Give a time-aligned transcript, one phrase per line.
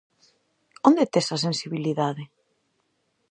[0.89, 2.23] Onde tes a sensibilidade?